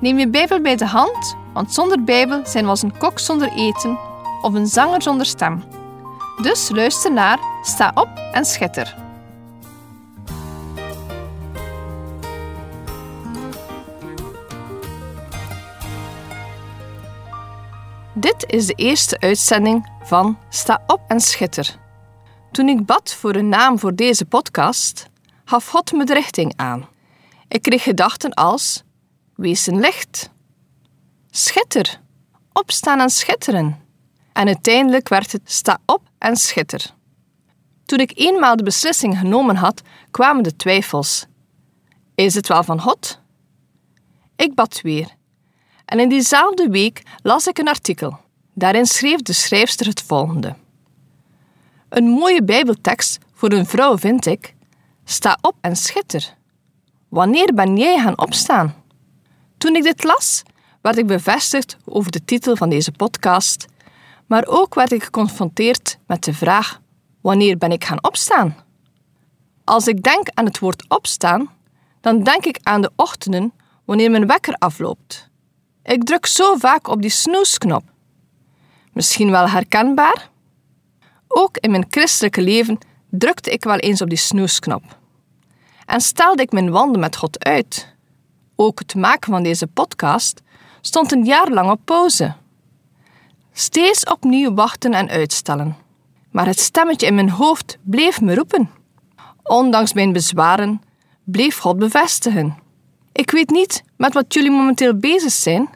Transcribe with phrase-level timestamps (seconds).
[0.00, 3.52] Neem je Bijbel bij de hand, want zonder Bijbel zijn we als een kok zonder
[3.52, 3.98] eten
[4.42, 5.64] of een zanger zonder stem.
[6.42, 8.96] Dus luister naar, sta op en schitter.
[18.14, 21.76] Dit is de eerste uitzending van Sta op en schitter.
[22.50, 25.08] Toen ik bad voor een naam voor deze podcast,
[25.44, 26.88] gaf God me de richting aan.
[27.48, 28.82] Ik kreeg gedachten als:
[29.40, 30.30] wees een licht,
[31.30, 32.00] schitter,
[32.52, 33.78] opstaan en schitteren.
[34.32, 36.94] En uiteindelijk werd het sta op en schitter.
[37.84, 41.26] Toen ik eenmaal de beslissing genomen had, kwamen de twijfels.
[42.14, 43.20] Is het wel van God?
[44.36, 45.08] Ik bad weer.
[45.84, 48.18] En in diezelfde week las ik een artikel.
[48.54, 50.54] Daarin schreef de schrijfster het volgende.
[51.88, 54.54] Een mooie Bijbeltekst voor een vrouw vind ik.
[55.04, 56.34] Sta op en schitter.
[57.08, 58.79] Wanneer ben jij gaan opstaan?
[59.60, 60.42] Toen ik dit las,
[60.80, 63.66] werd ik bevestigd over de titel van deze podcast,
[64.26, 66.80] maar ook werd ik geconfronteerd met de vraag:
[67.20, 68.56] wanneer ben ik gaan opstaan?
[69.64, 71.50] Als ik denk aan het woord opstaan,
[72.00, 73.52] dan denk ik aan de ochtenden
[73.84, 75.30] wanneer mijn wekker afloopt.
[75.82, 77.82] Ik druk zo vaak op die snoesknop.
[78.92, 80.30] Misschien wel herkenbaar?
[81.28, 82.78] Ook in mijn christelijke leven
[83.10, 84.82] drukte ik wel eens op die snoesknop.
[85.86, 87.98] En stelde ik mijn wanden met God uit.
[88.62, 90.42] Ook het maken van deze podcast
[90.80, 92.34] stond een jaar lang op pauze.
[93.52, 95.76] Steeds opnieuw wachten en uitstellen.
[96.30, 98.70] Maar het stemmetje in mijn hoofd bleef me roepen.
[99.42, 100.80] Ondanks mijn bezwaren
[101.24, 102.58] bleef God bevestigen.
[103.12, 105.68] Ik weet niet met wat jullie momenteel bezig zijn,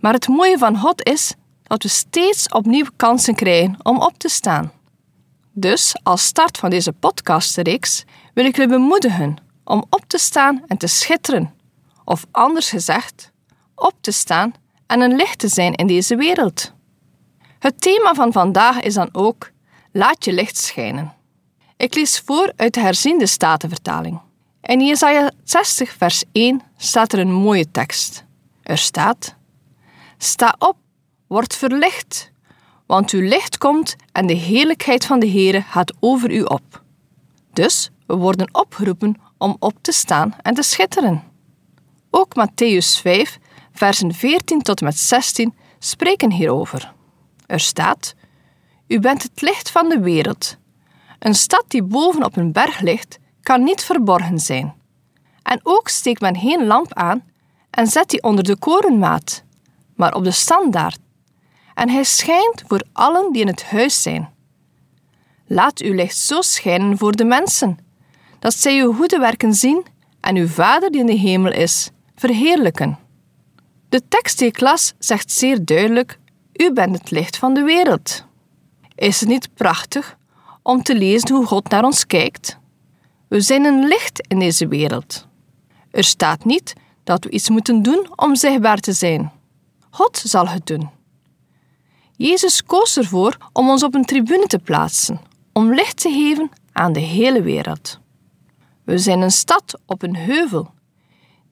[0.00, 4.28] maar het mooie van God is dat we steeds opnieuw kansen krijgen om op te
[4.28, 4.72] staan.
[5.52, 10.76] Dus als start van deze podcastreeks wil ik jullie bemoedigen om op te staan en
[10.76, 11.53] te schitteren,
[12.04, 13.32] of anders gezegd,
[13.74, 14.54] op te staan
[14.86, 16.72] en een licht te zijn in deze wereld.
[17.58, 19.50] Het thema van vandaag is dan ook:
[19.92, 21.14] laat je licht schijnen.
[21.76, 24.20] Ik lees voor uit de herziende statenvertaling.
[24.62, 28.24] In Jesaja 60, vers 1 staat er een mooie tekst.
[28.62, 29.36] Er staat:
[30.18, 30.76] Sta op,
[31.26, 32.32] word verlicht,
[32.86, 36.82] want uw licht komt en de heerlijkheid van de Heere gaat over u op.
[37.52, 41.33] Dus we worden opgeroepen om op te staan en te schitteren.
[42.16, 43.38] Ook Matthäus 5,
[43.72, 46.92] versen 14 tot en met 16 spreken hierover.
[47.46, 48.14] Er staat:
[48.86, 50.56] U bent het licht van de wereld.
[51.18, 54.74] Een stad die boven op een berg ligt, kan niet verborgen zijn.
[55.42, 57.24] En ook steekt men geen lamp aan
[57.70, 59.44] en zet die onder de korenmaat,
[59.96, 60.98] maar op de standaard.
[61.74, 64.30] En hij schijnt voor allen die in het huis zijn.
[65.46, 67.78] Laat uw licht zo schijnen voor de mensen,
[68.38, 69.86] dat zij uw goede werken zien
[70.20, 72.98] en uw Vader die in de hemel is, verheerlijken.
[73.88, 76.18] De tekst die ik las zegt zeer duidelijk:
[76.52, 78.24] U bent het licht van de wereld.
[78.94, 80.16] Is het niet prachtig
[80.62, 82.58] om te lezen hoe God naar ons kijkt?
[83.28, 85.26] We zijn een licht in deze wereld.
[85.90, 86.72] Er staat niet
[87.04, 89.32] dat we iets moeten doen om zichtbaar te zijn.
[89.90, 90.90] God zal het doen.
[92.16, 95.20] Jezus koos ervoor om ons op een tribune te plaatsen,
[95.52, 97.98] om licht te geven aan de hele wereld.
[98.84, 100.70] We zijn een stad op een heuvel,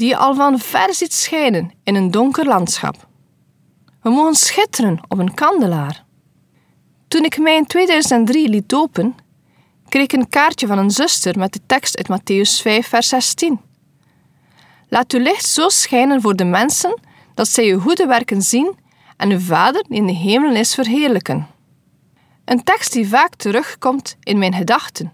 [0.00, 3.08] die je al van ver ziet schijnen in een donker landschap.
[4.02, 6.04] We mogen schitteren op een kandelaar.
[7.08, 9.14] Toen ik mij in 2003 liet dopen,
[9.88, 13.60] kreeg ik een kaartje van een zuster met de tekst uit Matthäus 5, vers 16.
[14.88, 17.00] Laat uw licht zo schijnen voor de mensen
[17.34, 18.78] dat zij uw goede werken zien
[19.16, 21.46] en uw Vader die in de hemel is verheerlijken.
[22.44, 25.12] Een tekst die vaak terugkomt in mijn gedachten,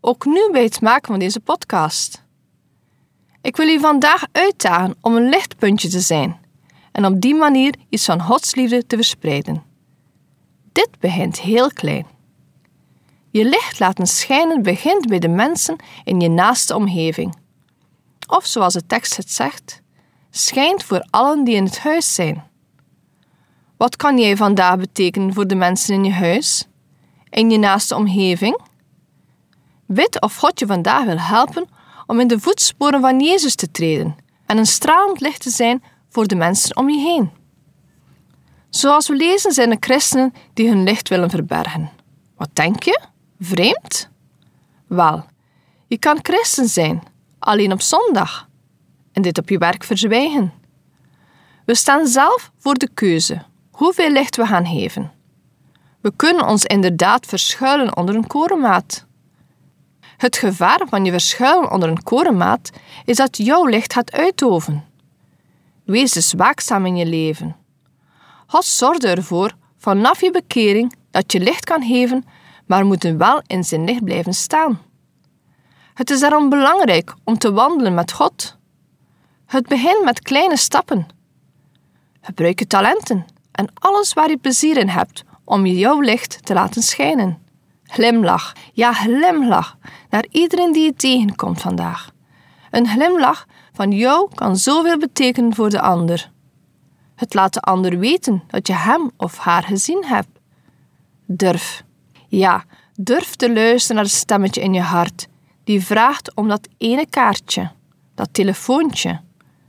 [0.00, 2.23] ook nu bij het maken van deze podcast.
[3.44, 6.40] Ik wil u vandaag uitdagen om een lichtpuntje te zijn
[6.92, 9.62] en op die manier iets van Gods liefde te verspreiden.
[10.72, 12.06] Dit begint heel klein.
[13.30, 17.36] Je licht laten schijnen begint bij de mensen in je naaste omgeving.
[18.26, 19.82] Of zoals de tekst het zegt,
[20.30, 22.44] schijnt voor allen die in het huis zijn.
[23.76, 26.66] Wat kan jij vandaag betekenen voor de mensen in je huis,
[27.30, 28.60] in je naaste omgeving?
[29.86, 31.68] Bid of God je vandaag wil helpen
[32.06, 34.16] om in de voetsporen van Jezus te treden
[34.46, 37.30] en een stralend licht te zijn voor de mensen om je heen.
[38.70, 41.90] Zoals we lezen zijn er christenen die hun licht willen verbergen.
[42.36, 43.00] Wat denk je?
[43.40, 44.08] Vreemd?
[44.86, 45.24] Wel,
[45.86, 47.02] je kan christen zijn,
[47.38, 48.48] alleen op zondag,
[49.12, 50.52] en dit op je werk verzwijgen.
[51.64, 55.12] We staan zelf voor de keuze hoeveel licht we gaan geven.
[56.00, 59.06] We kunnen ons inderdaad verschuilen onder een korenmaat.
[60.16, 62.70] Het gevaar van je verschuilen onder een korenmaat
[63.04, 64.84] is dat jouw licht gaat uitoven.
[65.84, 67.56] Wees dus waakzaam in je leven.
[68.46, 72.24] God zorgde ervoor vanaf je bekering dat je licht kan geven,
[72.66, 74.80] maar moet wel in zijn licht blijven staan.
[75.94, 78.56] Het is daarom belangrijk om te wandelen met God.
[79.46, 81.06] Het begint met kleine stappen.
[82.20, 86.82] Gebruik je talenten en alles waar je plezier in hebt om jouw licht te laten
[86.82, 87.43] schijnen.
[87.94, 89.76] Glimlach, ja glimlach,
[90.10, 92.10] naar iedereen die je tegenkomt vandaag.
[92.70, 96.30] Een glimlach van jou kan zoveel betekenen voor de ander.
[97.14, 100.28] Het laat de ander weten dat je hem of haar gezien hebt.
[101.26, 101.84] Durf.
[102.28, 102.64] Ja,
[102.94, 105.28] durf te luisteren naar het stemmetje in je hart,
[105.64, 107.70] die vraagt om dat ene kaartje,
[108.14, 109.20] dat telefoontje,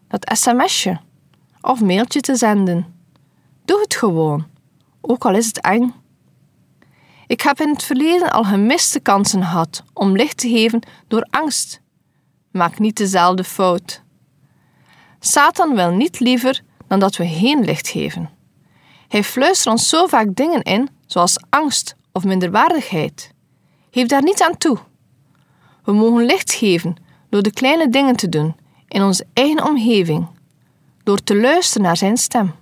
[0.08, 1.00] dat sms'je
[1.62, 2.86] of mailtje te zenden.
[3.66, 4.46] Doe het gewoon,
[5.02, 5.94] ook al is het eng.
[7.28, 11.82] Ik heb in het verleden al gemiste kansen gehad om licht te geven door angst.
[12.52, 14.04] Maak niet dezelfde fout.
[15.20, 18.30] Satan wil niet liever dan dat we geen licht geven.
[19.08, 23.34] Hij fluistert ons zo vaak dingen in, zoals angst of minderwaardigheid.
[23.92, 24.78] Geef daar niet aan toe.
[25.84, 26.96] We mogen licht geven
[27.30, 28.56] door de kleine dingen te doen
[28.88, 30.28] in onze eigen omgeving,
[31.04, 32.56] door te luisteren naar zijn stem.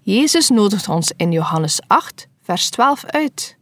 [0.00, 3.58] Jezus nodigt ons in Johannes 8, vers 12 uit.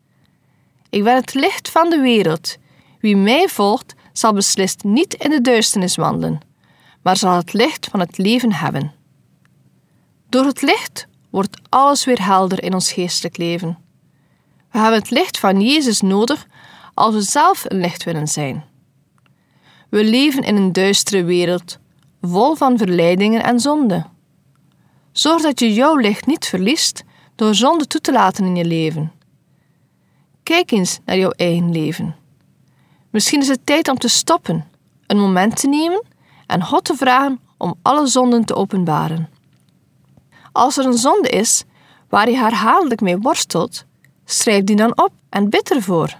[0.90, 2.56] Ik ben het licht van de wereld.
[3.00, 6.40] Wie mij volgt, zal beslist niet in de duisternis wandelen,
[7.02, 8.92] maar zal het licht van het leven hebben.
[10.28, 13.78] Door het licht wordt alles weer helder in ons geestelijk leven.
[14.70, 16.46] We hebben het licht van Jezus nodig
[16.94, 18.64] als we zelf een licht willen zijn.
[19.88, 21.78] We leven in een duistere wereld,
[22.20, 24.06] vol van verleidingen en zonde.
[25.12, 27.04] Zorg dat je jouw licht niet verliest
[27.34, 29.12] door zonde toe te laten in je leven.
[30.48, 32.16] Kijk eens naar jouw eigen leven.
[33.10, 34.64] Misschien is het tijd om te stoppen,
[35.06, 36.04] een moment te nemen
[36.46, 39.28] en God te vragen om alle zonden te openbaren.
[40.52, 41.64] Als er een zonde is
[42.08, 43.84] waar je herhaaldelijk mee worstelt,
[44.24, 46.16] schrijf die dan op en bid ervoor.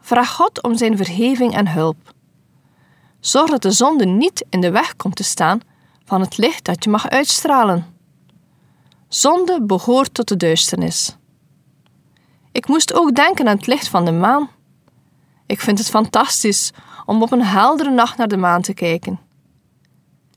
[0.00, 2.14] Vraag God om zijn vergeving en hulp.
[3.20, 5.60] Zorg dat de zonde niet in de weg komt te staan
[6.04, 7.86] van het licht dat je mag uitstralen.
[9.08, 11.16] Zonde behoort tot de duisternis.
[12.54, 14.50] Ik moest ook denken aan het licht van de maan.
[15.46, 16.70] Ik vind het fantastisch
[17.06, 19.20] om op een heldere nacht naar de maan te kijken.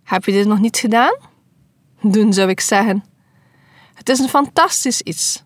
[0.03, 1.15] Heb je dit nog niet gedaan?
[2.01, 3.03] Doen zou ik zeggen.
[3.93, 5.43] Het is een fantastisch iets.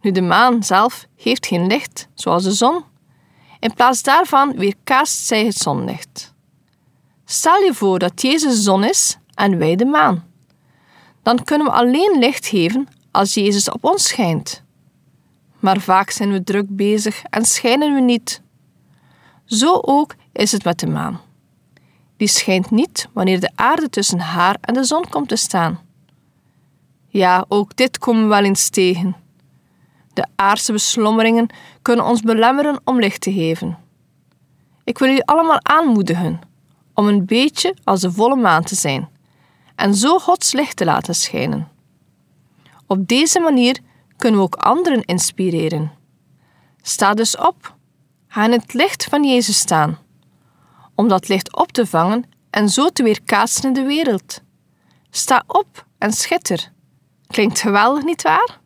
[0.00, 2.84] Nu de maan zelf geeft geen licht, zoals de zon.
[3.60, 6.34] In plaats daarvan weerkaast zij het zonlicht.
[7.24, 10.24] Stel je voor dat Jezus zon is en wij de maan.
[11.22, 14.63] Dan kunnen we alleen licht geven als Jezus op ons schijnt.
[15.64, 18.42] Maar vaak zijn we druk bezig en schijnen we niet.
[19.44, 21.20] Zo ook is het met de maan.
[22.16, 25.80] Die schijnt niet wanneer de aarde tussen haar en de zon komt te staan.
[27.08, 29.16] Ja, ook dit komen we wel eens tegen.
[30.12, 31.46] De aardse beslommeringen
[31.82, 33.78] kunnen ons belemmeren om licht te geven.
[34.84, 36.40] Ik wil jullie allemaal aanmoedigen
[36.94, 39.08] om een beetje als de volle maan te zijn
[39.74, 41.68] en zo Gods licht te laten schijnen.
[42.86, 43.78] Op deze manier
[44.24, 45.92] kunnen we ook anderen inspireren.
[46.82, 47.76] Sta dus op,
[48.28, 49.98] ga in het licht van Jezus staan,
[50.94, 54.42] om dat licht op te vangen en zo te weerkaatsen in de wereld.
[55.10, 56.72] Sta op en schitter.
[57.26, 58.60] Klinkt geweldig, nietwaar?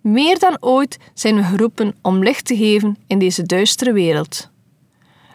[0.00, 4.50] Meer dan ooit zijn we geroepen om licht te geven in deze duistere wereld.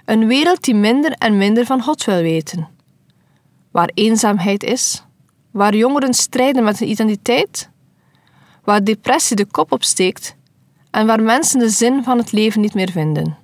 [0.06, 2.68] Een wereld die minder en minder van God wil weten.
[3.72, 5.04] Waar eenzaamheid is,
[5.52, 7.70] waar jongeren strijden met hun identiteit,
[8.68, 10.36] waar depressie de kop opsteekt
[10.92, 13.38] en waar mensen de zin van het leven niet meer vinden.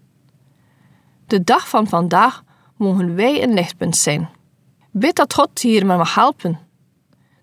[1.27, 2.43] De dag van vandaag
[2.77, 4.29] mogen wij een lichtpunt zijn.
[4.91, 6.59] Bid dat God hier maar mag helpen.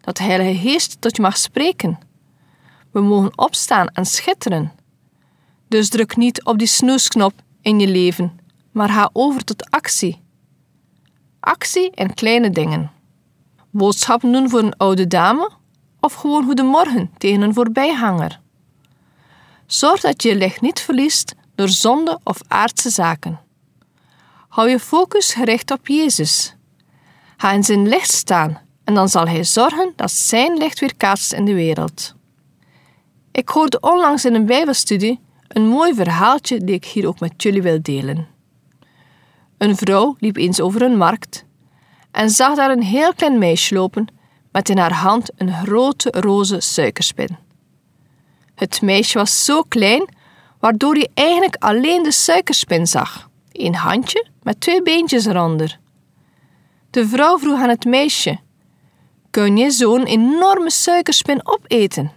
[0.00, 1.98] Dat de Heilige Geest tot je mag spreken.
[2.90, 4.72] We mogen opstaan en schitteren.
[5.68, 8.40] Dus druk niet op die snoesknop in je leven
[8.72, 10.22] maar ga over tot actie.
[11.40, 12.90] Actie in kleine dingen.
[13.70, 15.58] Boodschappen doen voor een oude dame
[16.00, 18.40] of gewoon goedemorgen tegen een voorbijganger.
[19.66, 23.40] Zorg dat je je licht niet verliest door zonde of aardse zaken.
[24.48, 26.56] Hou je focus gericht op Jezus.
[27.36, 31.32] Ga in zijn licht staan en dan zal hij zorgen dat zijn licht weer kaatst
[31.32, 32.14] in de wereld.
[33.32, 37.62] Ik hoorde onlangs in een Bijbelstudie een mooi verhaaltje die ik hier ook met jullie
[37.62, 38.28] wil delen.
[39.58, 41.44] Een vrouw liep eens over een markt
[42.10, 44.06] en zag daar een heel klein meisje lopen
[44.52, 47.36] met in haar hand een grote roze suikerspin.
[48.54, 50.08] Het meisje was zo klein,
[50.58, 53.28] waardoor je eigenlijk alleen de suikerspin zag.
[53.52, 55.78] Een handje met twee beentjes eronder.
[56.90, 58.38] De vrouw vroeg aan het meisje:
[59.30, 62.12] Kun je zo'n enorme suikerspin opeten?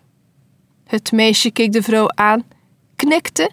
[0.88, 2.44] Het meisje keek de vrouw aan,
[2.96, 3.52] knikte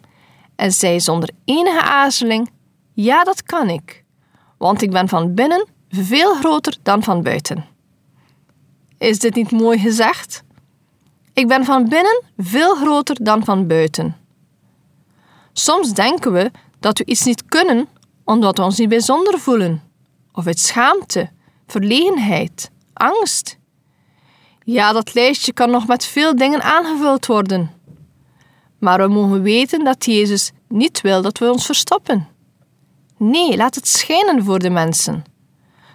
[0.57, 2.51] en zei zonder enige aarzeling:
[2.93, 4.05] Ja, dat kan ik,
[4.59, 7.65] want ik ben van binnen veel groter dan van buiten.
[9.01, 10.43] Is dit niet mooi gezegd?
[11.33, 14.17] Ik ben van binnen veel groter dan van buiten.
[15.53, 17.89] Soms denken we dat we iets niet kunnen
[18.25, 19.83] omdat we ons niet bijzonder voelen,
[20.33, 21.31] of uit schaamte,
[21.67, 23.59] verlegenheid, angst.
[24.65, 27.71] Ja, dat lijstje kan nog met veel dingen aangevuld worden.
[28.79, 32.29] Maar we mogen weten dat Jezus niet wil dat we ons verstoppen.
[33.17, 35.25] Nee, laat het schijnen voor de mensen,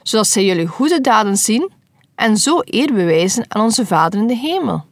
[0.03, 1.74] zodat zij jullie goede daden zien
[2.15, 4.85] en zo eer bewijzen aan onze Vader in de hemel.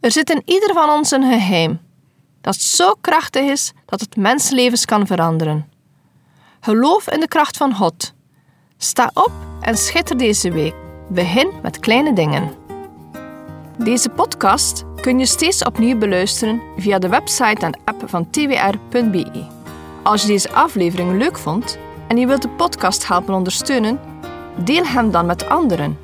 [0.00, 1.80] Er zit in ieder van ons een geheim
[2.40, 5.68] dat zo krachtig is dat het mensenlevens kan veranderen.
[6.60, 8.12] Geloof in de kracht van God.
[8.76, 10.74] Sta op en schitter deze week.
[11.08, 12.50] Begin met kleine dingen.
[13.78, 19.46] Deze podcast kun je steeds opnieuw beluisteren via de website en app van twr.be.
[20.02, 24.00] Als je deze aflevering leuk vond en je wilt de podcast helpen ondersteunen,
[24.56, 26.03] deel hem dan met anderen.